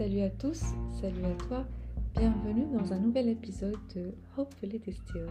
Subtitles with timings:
[0.00, 0.62] Salut à tous,
[0.98, 1.66] salut à toi,
[2.14, 5.28] bienvenue dans un nouvel épisode de Hopefully Distilled.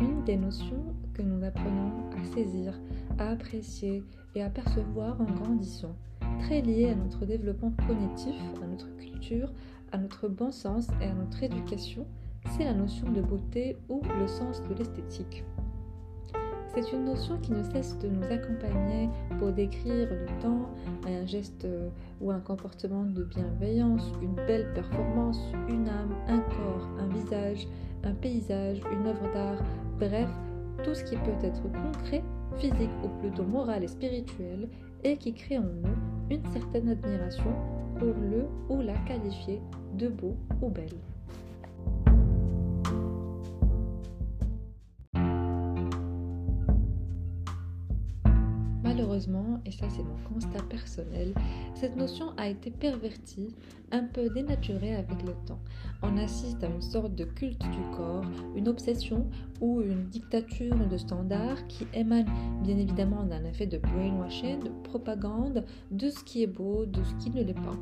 [0.00, 2.74] Une des notions que nous apprenons à saisir,
[3.16, 4.02] à apprécier
[4.34, 5.94] et à percevoir en grandissant,
[6.40, 9.52] très liée à notre développement cognitif, à notre culture,
[9.92, 12.08] à notre bon sens et à notre éducation,
[12.56, 15.44] c'est la notion de beauté ou le sens de l'esthétique.
[16.74, 20.68] C'est une notion qui ne cesse de nous accompagner pour décrire le temps,
[21.06, 21.88] un geste euh,
[22.20, 27.68] ou un comportement de bienveillance, une belle performance, une âme, un corps, un visage,
[28.02, 29.62] un paysage, une œuvre d'art,
[30.00, 30.28] bref,
[30.82, 32.24] tout ce qui peut être concret,
[32.56, 34.68] physique ou plutôt moral et spirituel
[35.04, 37.54] et qui crée en nous une certaine admiration
[38.00, 39.62] pour le ou la qualifier
[39.96, 41.13] de beau ou belle.
[48.94, 51.34] Malheureusement, et ça c'est mon constat personnel,
[51.74, 53.48] cette notion a été pervertie,
[53.90, 55.58] un peu dénaturée avec le temps.
[56.00, 59.28] On assiste à une sorte de culte du corps, une obsession
[59.60, 62.28] ou une dictature de standards qui émane
[62.62, 67.14] bien évidemment d'un effet de brainwashing, de propagande, de ce qui est beau, de ce
[67.16, 67.76] qui ne l'est pas,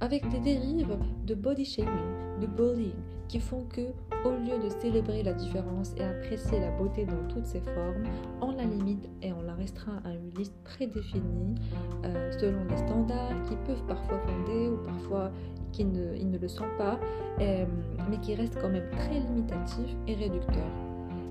[0.00, 2.92] avec des dérives de body shaming, de bullying,
[3.28, 3.92] qui font que,
[4.26, 8.02] au lieu de célébrer la différence et apprécier la beauté dans toutes ses formes,
[8.40, 11.54] on la limite et on la restreint à une liste prédéfinie
[12.04, 15.30] euh, selon des standards qui peuvent parfois fonder ou parfois
[15.72, 16.98] qui ne, le sont pas,
[17.40, 17.66] euh,
[18.10, 20.72] mais qui restent quand même très limitatifs et réducteurs.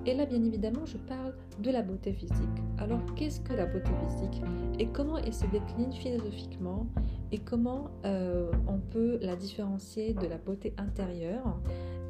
[0.06, 2.62] Et là, bien évidemment, je parle de la beauté physique.
[2.78, 4.42] Alors, qu'est-ce que la beauté physique
[4.78, 6.86] et comment elle se décline philosophiquement
[7.32, 11.60] et comment euh, on peut la différencier de la beauté intérieure?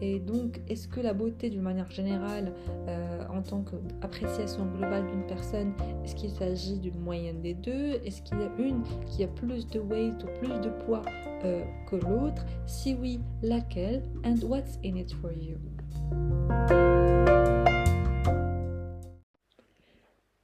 [0.01, 2.53] Et donc, est-ce que la beauté, d'une manière générale,
[2.87, 7.99] euh, en tant qu'appréciation globale d'une personne, est-ce qu'il s'agit d'une moyenne des deux?
[8.03, 11.03] Est-ce qu'il y a une qui a plus de weight ou plus de poids
[11.43, 12.45] euh, que l'autre?
[12.65, 14.03] Si oui, laquelle?
[14.25, 15.57] And what's in it for you?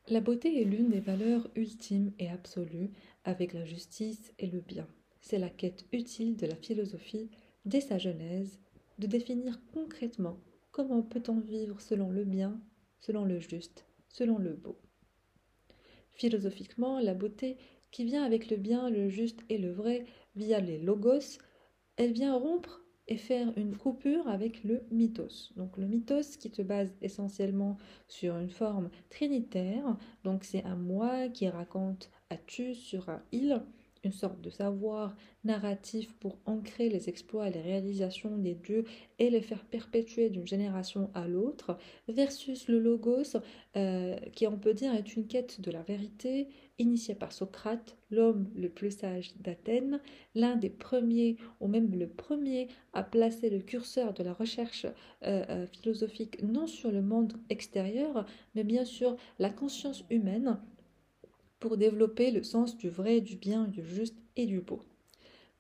[0.08, 2.92] La beauté est l'une des valeurs ultimes et absolues
[3.24, 4.88] avec la justice et le bien.
[5.22, 7.30] C'est la quête utile de la philosophie
[7.64, 8.60] dès sa genèse
[9.02, 10.38] de définir concrètement
[10.72, 12.62] comment peut-on vivre selon le bien,
[13.00, 14.80] selon le juste, selon le beau.
[16.12, 17.58] Philosophiquement, la beauté
[17.90, 21.40] qui vient avec le bien, le juste et le vrai via les logos,
[21.98, 25.52] elle vient rompre et faire une coupure avec le mythos.
[25.56, 31.28] Donc le mythos qui se base essentiellement sur une forme trinitaire, donc c'est un moi
[31.28, 33.64] qui raconte à tu sur un il,
[34.04, 38.84] une sorte de savoir narratif pour ancrer les exploits et les réalisations des dieux
[39.20, 43.38] et les faire perpétuer d'une génération à l'autre, versus le logos,
[43.76, 46.48] euh, qui on peut dire est une quête de la vérité,
[46.80, 50.00] initiée par Socrate, l'homme le plus sage d'Athènes,
[50.34, 54.86] l'un des premiers, ou même le premier, à placer le curseur de la recherche
[55.24, 58.26] euh, euh, philosophique non sur le monde extérieur,
[58.56, 60.60] mais bien sur la conscience humaine
[61.62, 64.84] pour développer le sens du vrai, du bien, du juste et du beau.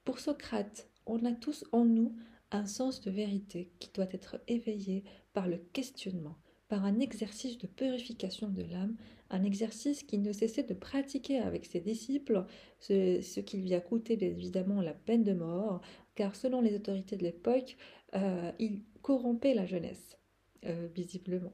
[0.03, 2.13] Pour Socrate, on a tous en nous
[2.49, 7.67] un sens de vérité qui doit être éveillé par le questionnement, par un exercice de
[7.67, 8.97] purification de l'âme,
[9.29, 12.45] un exercice qu'il ne cessait de pratiquer avec ses disciples,
[12.79, 15.81] ce, qui lui a coûté évidemment la peine de mort,
[16.15, 17.77] car selon les autorités de l'époque,
[18.15, 20.17] euh, il corrompait la jeunesse,
[20.65, 21.53] euh, visiblement.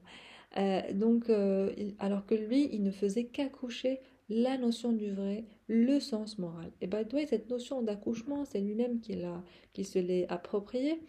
[0.57, 1.29] Euh, donc,
[1.99, 3.99] alors que lui, il ne faisait qu'accoucher
[4.29, 6.71] la notion du vrai, le sens moral.
[6.81, 11.01] Et by the cette notion d'accouchement, c'est lui-même qui, se l'est approprié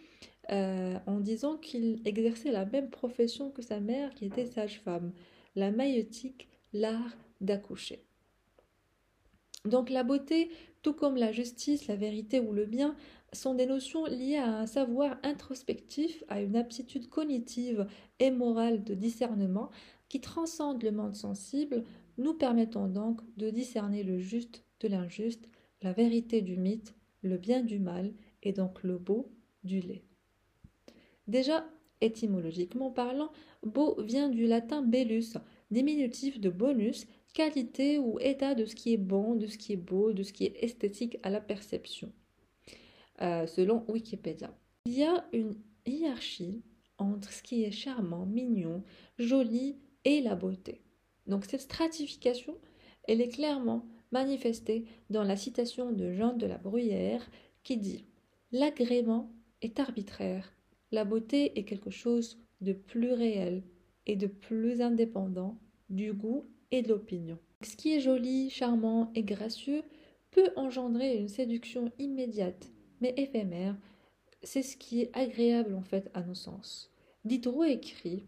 [0.51, 5.11] euh, en disant qu'il exerçait la même profession que sa mère qui était sage-femme,
[5.55, 8.03] la maïotique, l'art d'accoucher.
[9.65, 10.49] Donc la beauté,
[10.81, 12.95] tout comme la justice, la vérité ou le bien,
[13.33, 17.85] sont des notions liées à un savoir introspectif, à une aptitude cognitive
[18.19, 19.69] et morale de discernement
[20.07, 21.83] qui transcende le monde sensible,
[22.19, 25.49] nous permettons donc de discerner le juste de l'injuste,
[25.81, 28.13] la vérité du mythe, le bien du mal
[28.43, 29.31] et donc le beau
[29.63, 30.03] du laid.
[31.27, 31.65] Déjà,
[32.01, 33.31] étymologiquement parlant,
[33.63, 35.37] beau vient du latin bellus,
[35.71, 39.77] diminutif de bonus, qualité ou état de ce qui est bon, de ce qui est
[39.77, 42.11] beau, de ce qui est esthétique à la perception,
[43.21, 44.53] euh, selon Wikipédia.
[44.85, 45.55] Il y a une
[45.85, 46.63] hiérarchie
[46.97, 48.83] entre ce qui est charmant, mignon,
[49.17, 50.81] joli et la beauté.
[51.29, 52.57] Donc cette stratification,
[53.07, 57.29] elle est clairement manifestée dans la citation de Jean de la Bruyère
[57.63, 58.05] qui dit
[58.51, 59.31] L'agrément
[59.61, 60.51] est arbitraire,
[60.91, 63.63] la beauté est quelque chose de plus réel
[64.07, 65.59] et de plus indépendant
[65.89, 67.37] du goût et de l'opinion.
[67.61, 69.83] Ce qui est joli, charmant et gracieux
[70.31, 72.71] peut engendrer une séduction immédiate,
[73.01, 73.75] mais éphémère.
[74.41, 76.91] C'est ce qui est agréable en fait à nos sens.
[77.25, 78.23] Diderot écrit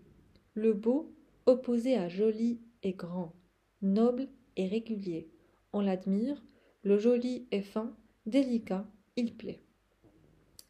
[0.54, 1.16] Le beau,
[1.46, 3.34] opposé à joli grand,
[3.82, 5.30] noble et régulier.
[5.74, 6.44] On l'admire,
[6.84, 7.96] le joli est fin,
[8.26, 8.86] délicat,
[9.16, 9.62] il plaît.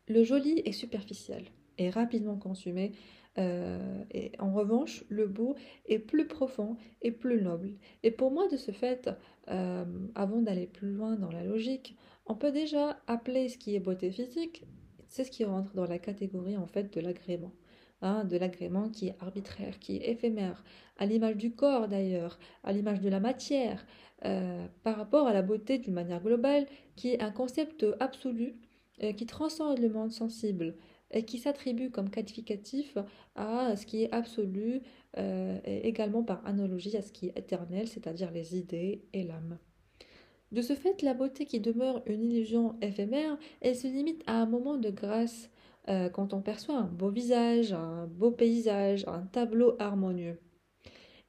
[0.08, 1.46] Le joli est superficiel
[1.78, 2.92] et rapidement consumé,
[3.38, 5.56] euh, et en revanche, le beau
[5.86, 7.76] est plus profond et plus noble.
[8.04, 9.10] Et pour moi, de ce fait,
[9.48, 9.86] euh,
[10.16, 14.12] avant d'aller plus loin dans la logique, on peut déjà appeler ce qui est beauté
[14.12, 14.66] physique,
[15.08, 17.54] c'est ce qui rentre dans la catégorie en fait de l'agrément.
[18.02, 20.64] De l'agrément qui est arbitraire, qui est éphémère,
[20.98, 23.86] à l'image du corps d'ailleurs, à l'image de la matière,
[24.26, 26.66] euh, par rapport à la beauté d'une manière globale,
[26.96, 28.56] qui est un concept absolu,
[29.18, 30.76] qui transcende le monde sensible,
[31.14, 32.98] et qui s'attribue comme qualificatif
[33.36, 34.82] à ce qui est absolu
[35.18, 39.58] euh, et également par analogie à ce qui est éternel, c'est-à-dire les idées et l'âme.
[40.52, 44.46] De ce fait, la beauté qui demeure une illusion éphémère, elle se limite à un
[44.46, 45.50] moment de grâce
[45.90, 50.40] euh, quand on perçoit un beau visage, un beau paysage, un tableau harmonieux.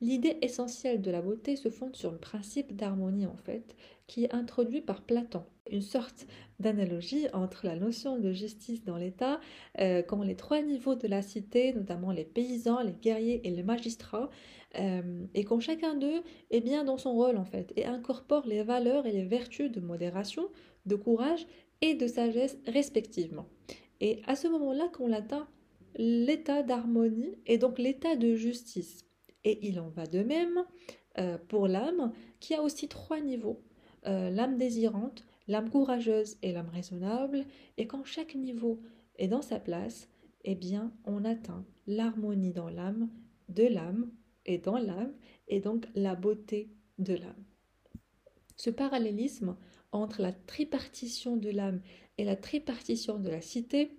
[0.02, 3.76] L'idée essentielle de la beauté se fonde sur le principe d'harmonie en fait,
[4.08, 5.44] qui est introduit par Platon.
[5.70, 6.26] Une sorte
[6.58, 9.38] d'analogie entre la notion de justice dans l'État,
[9.80, 13.62] euh, quand les trois niveaux de la cité, notamment les paysans, les guerriers et les
[13.62, 14.28] magistrats,
[14.78, 18.64] euh, et quand chacun d'eux est bien dans son rôle en fait, et incorpore les
[18.64, 20.48] valeurs et les vertus de modération,
[20.84, 21.46] de courage
[21.80, 23.46] et de sagesse respectivement.
[24.02, 25.46] Et à ce moment-là qu'on atteint
[25.94, 29.06] l'état d'harmonie et donc l'état de justice.
[29.44, 30.64] Et il en va de même
[31.18, 33.62] euh, pour l'âme, qui a aussi trois niveaux.
[34.06, 37.44] Euh, l'âme désirante, l'âme courageuse et l'âme raisonnable.
[37.76, 38.80] Et quand chaque niveau
[39.18, 40.08] est dans sa place,
[40.42, 43.08] eh bien, on atteint l'harmonie dans l'âme,
[43.50, 44.10] de l'âme
[44.46, 45.14] et dans l'âme,
[45.46, 47.44] et donc la beauté de l'âme.
[48.56, 49.56] Ce parallélisme
[49.92, 51.80] entre la tripartition de l'âme
[52.18, 53.90] et la tripartition de la cité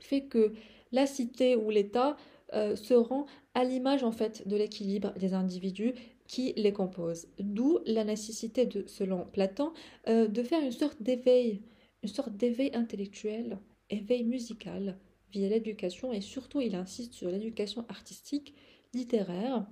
[0.00, 0.54] fait que
[0.92, 2.16] la cité ou l'État
[2.52, 5.94] euh, se rend à l'image en fait de l'équilibre des individus
[6.26, 7.28] qui les composent.
[7.38, 9.72] D'où la nécessité, de, selon Platon,
[10.08, 11.62] euh, de faire une sorte d'éveil,
[12.02, 13.58] une sorte d'éveil intellectuel,
[13.90, 14.98] éveil musical
[15.32, 18.54] via l'éducation et surtout il insiste sur l'éducation artistique,
[18.94, 19.66] littéraire,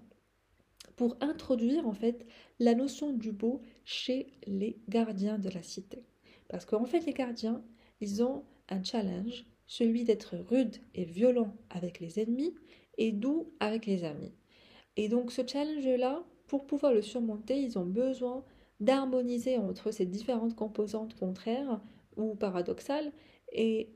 [0.97, 2.27] pour introduire en fait
[2.59, 6.05] la notion du beau chez les gardiens de la cité.
[6.55, 7.65] Parce qu'en fait les gardiens,
[8.01, 12.55] ils ont un challenge, celui d'être rude et violent avec les ennemis
[12.97, 14.31] et doux avec les amis.
[14.97, 18.45] Et donc ce challenge-là, pour pouvoir le surmonter, ils ont besoin
[18.79, 21.81] d'harmoniser entre ces différentes composantes contraires
[22.17, 23.11] ou paradoxales.
[23.51, 23.91] Et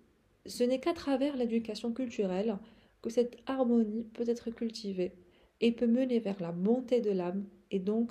[0.44, 2.58] ce n'est qu'à travers l'éducation culturelle
[3.02, 5.12] que cette harmonie peut être cultivée
[5.60, 7.44] et peut mener vers la bonté de l'âme.
[7.70, 8.10] Et donc,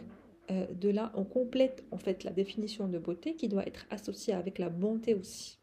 [0.52, 4.34] euh, de là, on complète en fait la définition de beauté qui doit être associée
[4.34, 5.60] avec la bonté aussi.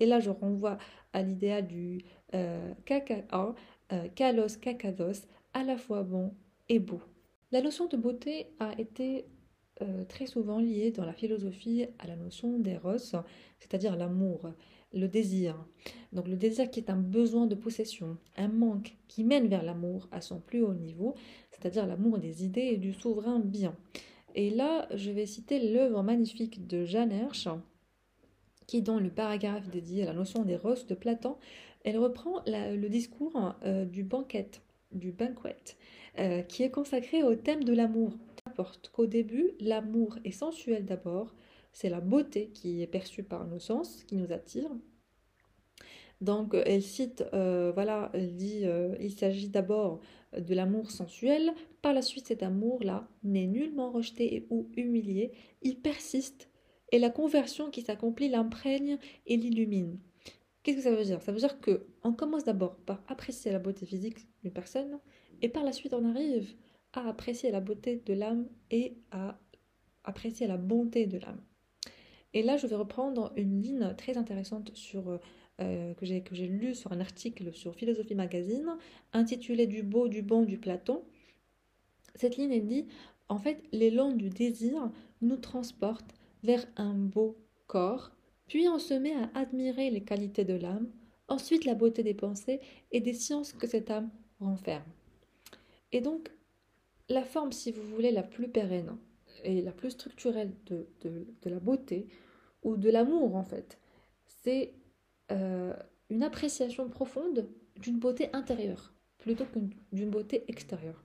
[0.00, 0.78] Et là, je renvoie
[1.12, 2.00] à l'idéal du
[2.34, 6.34] euh, euh, kalos kakados, à la fois bon
[6.68, 7.00] et beau.
[7.52, 9.26] La notion de beauté a été
[9.82, 12.98] euh, très souvent liée dans la philosophie à la notion d'éros,
[13.58, 14.50] c'est-à-dire l'amour,
[14.92, 15.56] le désir.
[16.12, 20.08] Donc le désir qui est un besoin de possession, un manque qui mène vers l'amour
[20.10, 21.14] à son plus haut niveau,
[21.50, 23.76] c'est-à-dire l'amour des idées et du souverain bien.
[24.34, 27.48] Et là, je vais citer l'œuvre magnifique de Jeanne Hersch,
[28.66, 31.36] qui, dans le paragraphe dédié à la notion d'éros de Platon,
[31.84, 34.50] elle reprend le discours euh, du banquet,
[34.92, 35.56] du banquet,
[36.18, 38.12] euh, qui est consacré au thème de l'amour.
[38.92, 41.34] Qu'au début, l'amour est sensuel d'abord,
[41.72, 44.70] c'est la beauté qui est perçue par nos sens, qui nous attire.
[46.20, 48.64] Donc, elle cite, euh, voilà, elle dit,
[49.00, 50.00] il s'agit d'abord
[50.36, 51.52] de l'amour sensuel.
[51.82, 56.48] Par la suite, cet amour-là n'est nullement rejeté ou humilié, il persiste
[56.92, 59.98] et la conversion qui s'accomplit l'imprègne et l'illumine.
[60.62, 61.20] Qu'est-ce que ça veut dire?
[61.20, 64.98] Ça veut dire que on commence d'abord par apprécier la beauté physique d'une personne
[65.42, 66.54] et par la suite on arrive
[66.92, 69.38] à apprécier la beauté de l'âme et à
[70.04, 71.42] apprécier la bonté de l'âme.
[72.32, 75.20] Et là, je vais reprendre une ligne très intéressante sur,
[75.60, 78.76] euh, que j'ai lu sur un article sur Philosophie Magazine
[79.12, 81.02] intitulé Du beau, du bon, du Platon.
[82.14, 82.86] Cette ligne, elle dit
[83.28, 84.90] En fait, l'élan du désir
[85.22, 88.14] nous transporte vers un beau corps
[88.46, 90.88] puis on se met à admirer les qualités de l'âme,
[91.28, 92.60] ensuite la beauté des pensées
[92.92, 94.84] et des sciences que cette âme renferme.
[95.92, 96.30] Et donc,
[97.08, 98.96] la forme, si vous voulez, la plus pérenne
[99.44, 100.86] et la plus structurelle de,
[101.44, 102.06] la beauté,
[102.62, 103.78] ou de l'amour en fait,
[104.26, 104.72] c'est
[105.32, 105.72] euh,
[106.10, 107.48] une appréciation profonde
[107.80, 109.58] d'une beauté intérieure plutôt que
[109.92, 111.02] d'une beauté extérieure.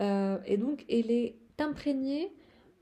[0.00, 2.32] Euh, et donc, elle est imprégnée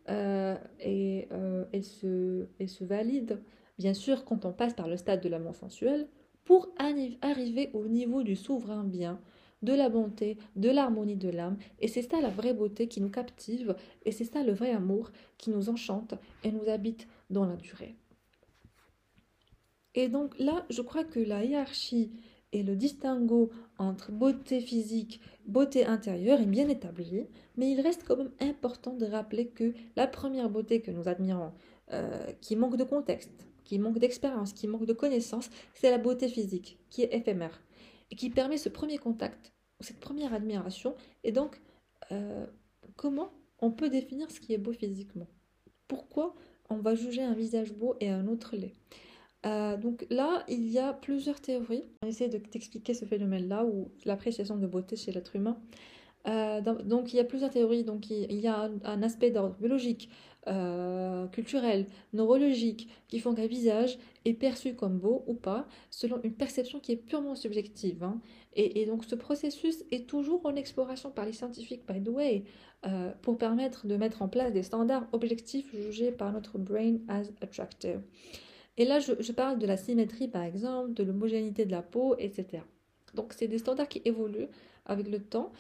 [0.09, 1.29] euh, et
[1.73, 3.41] et se, et se valide,
[3.79, 6.09] bien sûr, quand on passe par le stade de l'amour sensuel,
[6.45, 9.21] pour arriver au niveau du souverain bien,
[9.63, 11.59] de la bonté, de l'harmonie de l'âme.
[11.81, 15.11] Et c'est ça la vraie beauté qui nous captive, et c'est ça le vrai amour
[15.37, 17.97] qui nous enchante et nous habite dans la durée.
[19.99, 22.13] Et donc là, je crois que la hiérarchie
[22.53, 27.27] et le distinguo entre beauté physique, beauté intérieure est bien établi,
[27.57, 31.53] mais il reste quand même important de rappeler que la première beauté que nous admirons,
[31.93, 36.29] euh, qui manque de contexte, qui manque d'expérience, qui manque de connaissances, c'est la beauté
[36.29, 37.61] physique, qui est éphémère,
[38.13, 41.61] et qui permet ce premier contact, cette première admiration, et donc
[42.13, 42.47] euh,
[42.95, 45.27] comment on peut définir ce qui est beau physiquement?
[45.89, 46.37] Pourquoi
[46.71, 48.75] on va juger un visage beau et un autre laid?
[49.47, 51.85] Euh, donc là, il y a plusieurs théories.
[52.03, 55.59] On va essayer de t'expliquer ce phénomène-là ou l'appréciation de beauté chez l'être humain.
[56.27, 57.85] Euh, donc il y a plusieurs théories.
[57.85, 60.11] Donc il y a un, aspect d'ordre biologique,
[60.49, 66.35] euh, culturel, neurologique, qui font qu'un visage est perçu comme beau ou pas, selon une
[66.35, 68.03] perception qui est purement subjective.
[68.03, 68.21] Hein.
[68.55, 72.43] Et, donc ce processus est toujours en exploration par les scientifiques, by the way,
[73.23, 78.01] pour permettre de mettre en place des standards objectifs jugés par notre brain as attractive.
[78.79, 82.63] Et là, je, parle de la symétrie, par exemple, de l'homogénéité de la peau, etc.
[83.15, 84.47] Donc, c'est des standards qui évoluent
[84.87, 85.51] avec le temps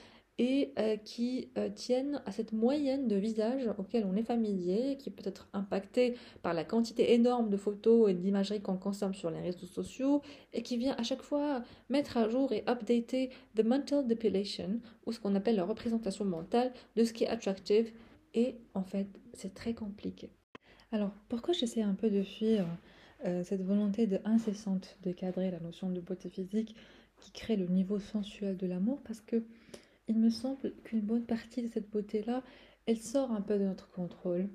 [0.40, 5.10] et euh, qui euh, tiennent à cette moyenne de visage auquel on est familier, qui
[5.10, 9.40] peut être impactée par la quantité énorme de photos et d'imagerie qu'on consomme sur les
[9.40, 10.22] réseaux sociaux,
[10.52, 15.12] et qui vient à chaque fois mettre à jour et updater the mental depilation, ou
[15.12, 17.90] ce qu'on appelle la représentation mentale de ce qui est attractive,
[18.34, 20.30] et en fait, c'est très compliqué.
[20.92, 22.64] Alors, pourquoi j'essaie un peu de fuir
[23.24, 26.76] euh, cette volonté incessante de cadrer la notion de beauté physique
[27.20, 29.42] qui crée le niveau sensuel de l'amour parce que
[30.06, 32.42] il me semble qu'une bonne partie de cette beauté-là,
[32.86, 34.48] elle sort un peu de notre contrôle.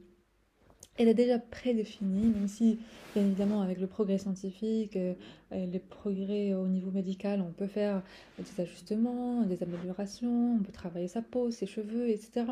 [0.98, 2.80] Elle est déjà prédéfinie, même si,
[3.14, 5.14] bien évidemment, avec le progrès scientifique, euh,
[5.52, 8.04] les progrès au niveau médical, on peut faire
[8.38, 12.46] des ajustements, des améliorations, on peut travailler sa peau, ses cheveux, etc.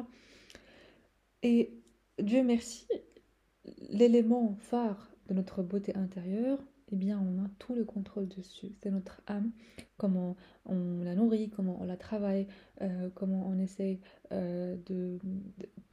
[1.44, 1.72] Et
[2.20, 2.88] Dieu merci,
[3.90, 6.60] l'élément phare notre beauté intérieure,
[6.92, 8.72] eh bien, on a tout le contrôle dessus.
[8.82, 9.52] C'est notre âme,
[9.98, 10.36] comment
[10.66, 12.48] on la nourrit, comment on la travaille,
[12.82, 14.00] euh, comment on essaie
[14.32, 15.20] euh, de,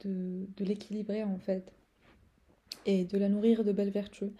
[0.03, 1.71] de, l'équilibrer en fait,
[2.85, 4.31] et de la nourrir de belles vertus,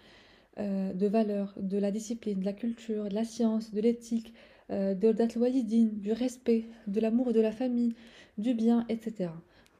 [0.58, 4.34] euh, de valeurs, de la discipline, de la culture, de la science, de l'éthique,
[4.68, 7.96] de l'atwalidine, du respect, de l'amour de la famille,
[8.38, 9.30] du bien, etc.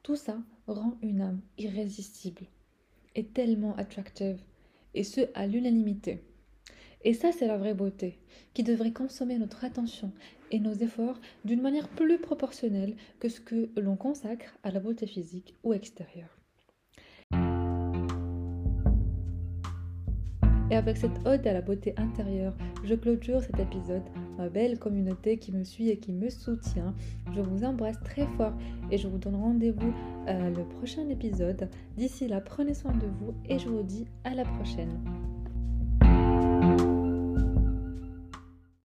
[0.02, 0.36] Tout ça
[0.66, 2.46] rend une âme irrésistible
[3.14, 4.40] et tellement attractive
[4.94, 6.22] et ce à l'unanimité.
[7.02, 8.18] Et ça, c'est la vraie beauté,
[8.52, 10.12] qui devrait consommer notre attention
[10.50, 15.06] et nos efforts d'une manière plus proportionnelle que ce que l'on consacre à la beauté
[15.06, 16.39] physique ou extérieure.
[20.70, 24.02] Et avec cette ode à la beauté intérieure, je clôture cet épisode.
[24.38, 26.94] Ma belle communauté qui me suit et qui me soutient,
[27.34, 28.52] je vous embrasse très fort
[28.90, 29.92] et je vous donne rendez-vous
[30.26, 31.68] à le prochain épisode.
[31.96, 35.00] D'ici là, prenez soin de vous et je vous dis à la prochaine.